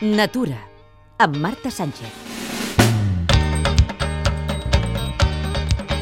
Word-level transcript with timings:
Natura, 0.00 0.60
amb 1.18 1.34
Marta 1.36 1.70
Sánchez. 1.72 2.37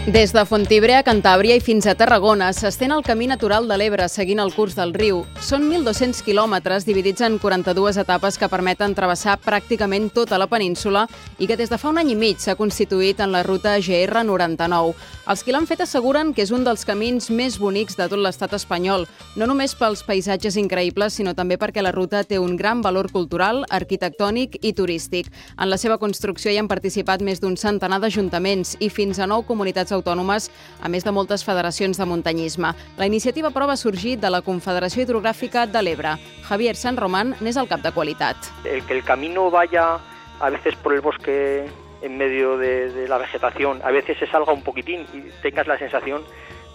Des 0.06 0.30
de 0.32 0.44
Fontibre 0.46 0.94
a 0.94 1.02
Cantàbria 1.02 1.56
i 1.58 1.60
fins 1.60 1.88
a 1.90 1.96
Tarragona 1.98 2.52
s'estén 2.54 2.92
el 2.94 3.02
camí 3.02 3.26
natural 3.26 3.64
de 3.66 3.74
l'Ebre 3.74 4.04
seguint 4.06 4.38
el 4.38 4.52
curs 4.54 4.76
del 4.78 4.92
riu. 4.94 5.24
Són 5.42 5.64
1.200 5.66 6.20
quilòmetres 6.22 6.84
dividits 6.86 7.24
en 7.26 7.40
42 7.42 7.98
etapes 7.98 8.38
que 8.38 8.46
permeten 8.46 8.94
travessar 8.94 9.34
pràcticament 9.42 10.12
tota 10.14 10.38
la 10.38 10.46
península 10.46 11.08
i 11.42 11.48
que 11.50 11.56
des 11.58 11.72
de 11.72 11.78
fa 11.82 11.90
un 11.90 11.98
any 11.98 12.12
i 12.12 12.14
mig 12.14 12.38
s'ha 12.38 12.54
constituït 12.54 13.18
en 13.18 13.34
la 13.34 13.42
ruta 13.42 13.72
GR99. 13.82 14.94
Els 15.26 15.42
qui 15.42 15.50
l'han 15.50 15.66
fet 15.66 15.82
asseguren 15.82 16.30
que 16.32 16.46
és 16.46 16.54
un 16.54 16.62
dels 16.62 16.86
camins 16.86 17.26
més 17.34 17.58
bonics 17.58 17.98
de 17.98 18.06
tot 18.06 18.22
l'estat 18.22 18.54
espanyol, 18.54 19.08
no 19.34 19.50
només 19.50 19.74
pels 19.74 20.04
paisatges 20.06 20.54
increïbles, 20.54 21.18
sinó 21.18 21.34
també 21.34 21.58
perquè 21.58 21.82
la 21.82 21.90
ruta 21.90 22.22
té 22.22 22.38
un 22.38 22.54
gran 22.54 22.78
valor 22.78 23.10
cultural, 23.10 23.64
arquitectònic 23.74 24.60
i 24.62 24.72
turístic. 24.72 25.34
En 25.58 25.66
la 25.66 25.82
seva 25.82 25.98
construcció 25.98 26.54
hi 26.54 26.62
han 26.62 26.70
participat 26.70 27.26
més 27.26 27.42
d'un 27.42 27.58
centenar 27.58 27.98
d'ajuntaments 27.98 28.76
i 28.78 28.88
fins 28.88 29.18
a 29.18 29.26
nou 29.26 29.42
comunitats 29.42 29.95
autònomes, 29.96 30.50
a 30.80 30.88
més 30.92 31.04
de 31.04 31.12
moltes 31.12 31.44
federacions 31.44 31.98
de 31.98 32.06
muntanyisme. 32.06 32.72
La 32.96 33.06
iniciativa 33.06 33.50
prova 33.50 33.74
va 33.74 34.16
de 34.20 34.30
la 34.30 34.42
Confederació 34.42 35.02
Hidrogràfica 35.02 35.66
de 35.66 35.82
l'Ebre. 35.82 36.16
Javier 36.48 36.76
San 36.76 36.96
Román 36.96 37.34
n'és 37.40 37.56
el 37.56 37.68
cap 37.68 37.80
de 37.80 37.92
qualitat. 37.92 38.36
El 38.64 38.84
que 38.86 38.94
el 38.94 39.04
camino 39.04 39.50
vaya 39.50 39.98
a 40.40 40.50
veces 40.50 40.76
por 40.76 40.92
el 40.92 41.00
bosque 41.00 41.66
en 42.02 42.18
medio 42.18 42.58
de, 42.58 42.92
de 42.92 43.08
la 43.08 43.18
vegetación, 43.18 43.80
a 43.82 43.90
veces 43.90 44.18
se 44.18 44.26
salga 44.26 44.52
un 44.52 44.62
poquitín 44.62 45.06
y 45.12 45.30
tengas 45.42 45.66
la 45.66 45.78
sensación 45.78 46.22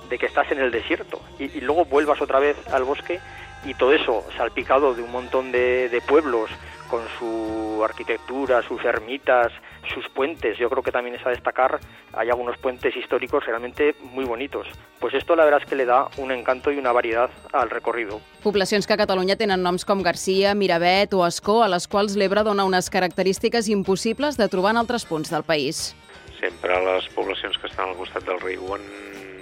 de 0.09 0.17
que 0.17 0.25
estás 0.25 0.51
en 0.51 0.59
el 0.59 0.71
desierto 0.71 1.21
y, 1.39 1.45
y 1.45 1.61
luego 1.61 1.85
vuelvas 1.85 2.21
otra 2.21 2.39
vez 2.39 2.57
al 2.73 2.83
bosque 2.83 3.19
y 3.65 3.73
todo 3.75 3.93
eso 3.93 4.25
salpicado 4.35 4.93
de 4.93 5.03
un 5.03 5.11
montón 5.11 5.51
de, 5.51 5.89
de 5.89 6.01
pueblos 6.01 6.49
con 6.89 7.01
su 7.17 7.81
arquitectura, 7.83 8.61
sus 8.63 8.83
ermitas, 8.83 9.51
sus 9.93 10.07
puentes. 10.09 10.57
Yo 10.57 10.69
creo 10.69 10.83
que 10.83 10.91
también 10.91 11.15
es 11.15 11.25
a 11.25 11.29
destacar, 11.29 11.79
hay 12.13 12.29
algunos 12.29 12.57
puentes 12.57 12.95
históricos 12.95 13.45
realmente 13.45 13.95
muy 14.01 14.25
bonitos. 14.25 14.67
Pues 14.99 15.13
esto 15.13 15.35
la 15.35 15.45
verdad 15.45 15.61
es 15.63 15.69
que 15.69 15.75
le 15.75 15.85
da 15.85 16.07
un 16.17 16.31
encanto 16.31 16.71
y 16.71 16.77
una 16.77 16.91
variedad 16.91 17.29
al 17.53 17.69
recorrido. 17.69 18.21
Poblacions 18.43 18.87
que 18.87 18.93
a 18.93 18.97
Catalunya 18.97 19.35
tenen 19.35 19.61
noms 19.61 19.85
com 19.85 20.01
Garcia, 20.01 20.55
Miravet 20.55 21.13
o 21.13 21.25
Escó, 21.27 21.61
a 21.63 21.69
les 21.69 21.87
quals 21.87 22.15
l'Ebre 22.17 22.43
dona 22.43 22.65
unes 22.65 22.89
característiques 22.89 23.69
impossibles 23.69 24.37
de 24.37 24.47
trobar 24.49 24.71
en 24.75 24.81
altres 24.81 25.05
punts 25.05 25.29
del 25.29 25.43
país. 25.43 25.95
Sempre 26.39 26.77
les 26.85 27.07
poblacions 27.13 27.57
que 27.57 27.67
estan 27.69 27.89
al 27.89 27.99
costat 27.99 28.25
del 28.25 28.39
riu 28.41 28.73
han, 28.73 28.87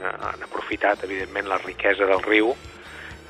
han 0.03 0.43
aprofitat, 0.43 1.03
evidentment, 1.07 1.47
la 1.47 1.59
riquesa 1.63 2.07
del 2.09 2.23
riu 2.25 2.53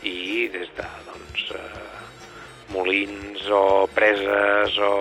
i 0.01 0.47
des 0.53 0.69
de, 0.77 0.87
doncs, 1.05 1.51
eh, 1.53 2.73
molins 2.73 3.45
o 3.53 3.87
preses 3.93 4.77
o 4.81 4.93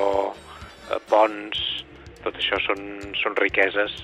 eh, 0.91 1.00
ponts, 1.08 1.60
tot 2.24 2.36
això 2.38 2.58
són, 2.66 2.83
són 3.22 3.36
riqueses 3.38 3.94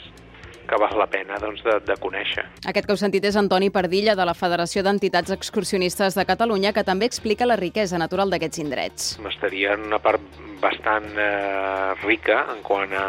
que 0.64 0.78
val 0.80 0.96
la 0.96 1.06
pena 1.10 1.36
doncs, 1.40 1.62
de, 1.64 1.76
de 1.84 1.96
conèixer. 2.00 2.44
Aquest 2.70 2.86
que 2.86 2.94
heu 2.94 3.00
sentit 3.00 3.24
és 3.28 3.36
Antoni 3.36 3.70
Pardilla, 3.74 4.14
de 4.16 4.24
la 4.24 4.34
Federació 4.36 4.82
d'Entitats 4.86 5.34
Excursionistes 5.34 6.16
de 6.16 6.24
Catalunya, 6.28 6.72
que 6.72 6.84
també 6.86 7.08
explica 7.10 7.48
la 7.48 7.58
riquesa 7.60 8.00
natural 8.00 8.32
d'aquests 8.32 8.62
indrets. 8.62 9.10
Estaria 9.28 9.74
en 9.76 9.84
una 9.90 10.00
part 10.02 10.22
bastant 10.62 11.10
eh, 11.20 11.92
rica 12.04 12.44
en 12.54 12.62
quant, 12.64 12.94
a, 12.96 13.06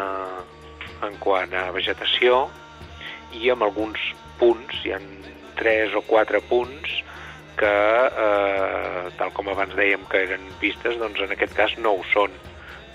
en 1.08 1.16
quant 1.22 1.56
a 1.56 1.70
vegetació 1.72 2.46
i 3.40 3.48
amb 3.52 3.64
alguns 3.64 4.02
punts, 4.40 4.82
hi 4.84 4.92
han 4.96 5.06
tres 5.56 5.94
o 5.96 6.02
quatre 6.04 6.42
punts 6.50 6.92
que, 7.56 7.72
eh, 7.72 9.06
tal 9.16 9.32
com 9.32 9.48
abans 9.48 9.72
dèiem 9.78 10.04
que 10.12 10.26
eren 10.28 10.44
pistes, 10.60 10.98
doncs 11.00 11.24
en 11.24 11.32
aquest 11.32 11.56
cas 11.56 11.72
no 11.80 11.96
ho 11.96 12.04
són. 12.12 12.36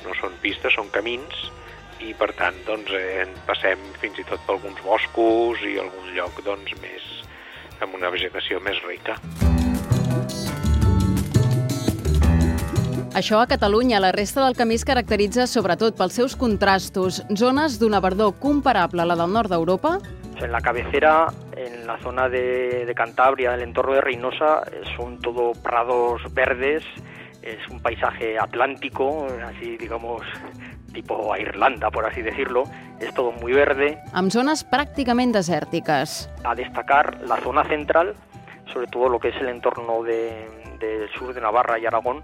No 0.05 0.13
són 0.17 0.33
pistes, 0.41 0.73
són 0.73 0.87
camins, 0.93 1.49
i 2.05 2.13
per 2.17 2.31
tant 2.37 2.57
doncs, 2.67 2.91
eh, 2.97 3.27
passem 3.47 3.79
fins 4.01 4.19
i 4.19 4.25
tot 4.27 4.41
per 4.47 4.57
alguns 4.57 4.81
boscos 4.85 5.61
i 5.67 5.77
algun 5.81 6.11
lloc 6.15 6.41
doncs, 6.45 6.73
més 6.81 7.07
amb 7.81 7.95
una 7.97 8.11
vegetació 8.13 8.59
més 8.61 8.81
rica. 8.85 9.17
Això 13.11 13.41
a 13.41 13.47
Catalunya, 13.47 13.99
la 13.99 14.13
resta 14.15 14.39
del 14.45 14.55
camí 14.55 14.77
es 14.79 14.85
caracteritza 14.87 15.43
sobretot 15.49 15.97
pels 15.99 16.15
seus 16.15 16.37
contrastos, 16.39 17.19
zones 17.35 17.75
d'una 17.81 17.99
verdor 17.99 18.37
comparable 18.39 19.03
a 19.03 19.09
la 19.09 19.17
del 19.19 19.33
nord 19.33 19.51
d'Europa, 19.51 19.99
En 20.41 20.51
la 20.51 20.59
cabecera, 20.59 21.27
en 21.55 21.85
la 21.85 21.99
zona 22.01 22.27
de, 22.27 22.83
de 22.87 22.95
Cantabria, 22.95 23.53
el 23.53 23.61
entorno 23.61 23.93
de 23.93 24.01
Reynosa, 24.01 24.63
eh, 24.71 24.81
son 24.95 25.19
todo 25.19 25.51
prados 25.53 26.23
verdes, 26.33 26.83
es 27.41 27.67
un 27.69 27.79
paisaje 27.81 28.37
atlántico, 28.39 29.27
así 29.45 29.77
digamos 29.77 30.21
tipo 30.93 31.33
a 31.33 31.39
Irlanda, 31.39 31.89
por 31.89 32.05
así 32.05 32.21
decirlo, 32.21 32.63
es 32.99 33.13
todo 33.13 33.31
muy 33.31 33.53
verde. 33.53 33.97
amb 34.13 34.29
zones 34.31 34.65
pràcticament 34.69 35.31
desèrtiques. 35.33 36.29
A 36.43 36.53
destacar 36.55 37.21
la 37.27 37.37
zona 37.37 37.63
central, 37.65 38.13
sobre 38.73 38.87
todo 38.87 39.09
lo 39.09 39.19
que 39.19 39.29
es 39.29 39.35
el 39.41 39.47
entorno 39.49 40.03
de- 40.03 40.47
del 40.79 41.09
sur 41.17 41.33
de 41.33 41.41
Navarra 41.41 41.79
y 41.79 41.85
Aragón, 41.85 42.21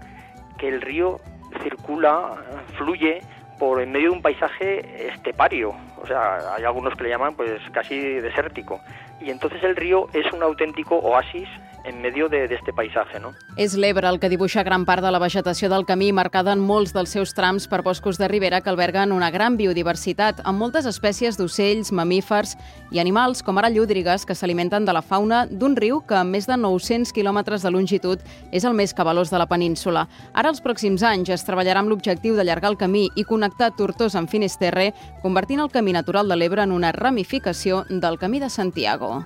que 0.58 0.68
el 0.68 0.80
río 0.82 1.18
circula, 1.62 2.34
fluye 2.76 3.20
por 3.58 3.80
en 3.80 3.90
medio 3.90 4.10
de 4.10 4.16
un 4.16 4.22
paisaje 4.22 5.08
estepario, 5.08 5.72
o 6.00 6.06
sea, 6.06 6.54
hay 6.54 6.64
algunos 6.64 6.94
que 6.94 7.04
le 7.04 7.08
llaman 7.10 7.34
pues 7.34 7.60
casi 7.72 7.98
desértico, 7.98 8.80
y 9.20 9.30
entonces 9.30 9.62
el 9.64 9.74
río 9.76 10.06
es 10.12 10.30
un 10.32 10.42
auténtico 10.42 10.96
oasis 10.98 11.48
en 11.88 12.02
medio 12.02 12.28
de, 12.28 12.46
de 12.46 12.54
este 12.54 12.72
paisaje, 12.72 13.18
¿no? 13.18 13.32
És 13.56 13.74
l'Ebre 13.74 14.08
el 14.08 14.20
que 14.20 14.28
dibuixa 14.28 14.62
gran 14.62 14.84
part 14.86 15.02
de 15.02 15.10
la 15.10 15.18
vegetació 15.18 15.70
del 15.72 15.86
camí, 15.88 16.12
marcada 16.12 16.52
en 16.52 16.60
molts 16.60 16.92
dels 16.94 17.10
seus 17.10 17.32
trams 17.34 17.66
per 17.68 17.80
boscos 17.82 18.18
de 18.20 18.28
ribera 18.28 18.60
que 18.60 18.70
alberguen 18.70 19.12
una 19.12 19.30
gran 19.34 19.56
biodiversitat, 19.56 20.42
amb 20.44 20.60
moltes 20.60 20.86
espècies 20.86 21.38
d'ocells, 21.40 21.90
mamífers 21.92 22.54
i 22.92 23.00
animals, 23.00 23.42
com 23.42 23.58
ara 23.58 23.72
llúdrigues, 23.72 24.26
que 24.28 24.36
s'alimenten 24.36 24.84
de 24.84 24.94
la 24.94 25.02
fauna 25.02 25.46
d'un 25.48 25.76
riu 25.76 26.02
que, 26.04 26.18
amb 26.20 26.36
més 26.36 26.46
de 26.46 26.56
900 26.60 27.12
quilòmetres 27.16 27.64
de 27.64 27.72
longitud, 27.72 28.22
és 28.52 28.64
el 28.68 28.76
més 28.76 28.94
cabalós 28.94 29.32
de 29.32 29.40
la 29.40 29.48
península. 29.48 30.06
Ara, 30.34 30.52
els 30.52 30.62
pròxims 30.62 31.02
anys, 31.02 31.32
es 31.32 31.46
treballarà 31.48 31.82
amb 31.82 31.92
l'objectiu 31.92 32.36
d'allargar 32.36 32.74
el 32.74 32.80
camí 32.80 33.08
i 33.16 33.24
connectar 33.24 33.72
Tortosa 33.76 34.20
amb 34.20 34.30
Finisterre, 34.30 34.92
convertint 35.22 35.64
el 35.64 35.72
camí 35.72 35.96
natural 35.96 36.28
de 36.28 36.36
l'Ebre 36.36 36.68
en 36.68 36.76
una 36.76 36.92
ramificació 36.92 37.84
del 37.88 38.18
Camí 38.18 38.40
de 38.40 38.50
Santiago. 38.50 39.24